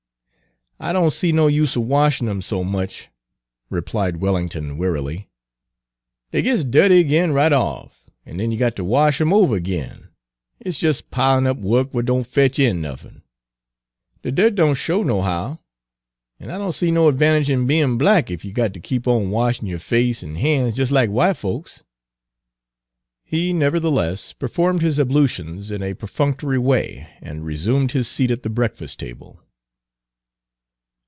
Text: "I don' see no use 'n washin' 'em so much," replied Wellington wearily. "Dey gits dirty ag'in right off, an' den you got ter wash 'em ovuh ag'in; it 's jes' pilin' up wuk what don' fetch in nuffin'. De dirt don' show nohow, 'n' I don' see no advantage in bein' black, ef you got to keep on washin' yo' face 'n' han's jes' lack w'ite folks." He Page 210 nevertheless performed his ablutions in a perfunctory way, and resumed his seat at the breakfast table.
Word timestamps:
"I 0.83 0.93
don' 0.93 1.11
see 1.11 1.31
no 1.31 1.45
use 1.45 1.77
'n 1.77 1.87
washin' 1.87 2.27
'em 2.27 2.41
so 2.41 2.63
much," 2.63 3.09
replied 3.69 4.17
Wellington 4.17 4.79
wearily. 4.79 5.29
"Dey 6.31 6.41
gits 6.41 6.63
dirty 6.63 6.97
ag'in 7.01 7.33
right 7.33 7.53
off, 7.53 8.09
an' 8.25 8.37
den 8.37 8.51
you 8.51 8.57
got 8.57 8.75
ter 8.75 8.81
wash 8.83 9.21
'em 9.21 9.31
ovuh 9.31 9.55
ag'in; 9.57 10.07
it 10.59 10.71
's 10.71 10.81
jes' 10.81 11.01
pilin' 11.01 11.45
up 11.45 11.57
wuk 11.57 11.93
what 11.93 12.05
don' 12.05 12.23
fetch 12.23 12.57
in 12.57 12.81
nuffin'. 12.81 13.21
De 14.23 14.31
dirt 14.31 14.55
don' 14.55 14.73
show 14.73 15.03
nohow, 15.03 15.59
'n' 16.39 16.49
I 16.49 16.57
don' 16.57 16.71
see 16.71 16.89
no 16.89 17.09
advantage 17.09 17.47
in 17.51 17.67
bein' 17.67 17.99
black, 17.99 18.31
ef 18.31 18.43
you 18.43 18.51
got 18.51 18.73
to 18.73 18.79
keep 18.79 19.07
on 19.07 19.29
washin' 19.29 19.67
yo' 19.67 19.77
face 19.77 20.23
'n' 20.23 20.37
han's 20.37 20.79
jes' 20.79 20.89
lack 20.89 21.09
w'ite 21.09 21.37
folks." 21.37 21.83
He 23.23 23.37
Page 23.37 23.55
210 23.59 23.59
nevertheless 23.59 24.33
performed 24.33 24.81
his 24.81 24.99
ablutions 24.99 25.69
in 25.69 25.83
a 25.83 25.93
perfunctory 25.93 26.57
way, 26.57 27.07
and 27.21 27.45
resumed 27.45 27.91
his 27.91 28.07
seat 28.07 28.31
at 28.31 28.41
the 28.41 28.49
breakfast 28.49 28.97
table. 28.99 29.39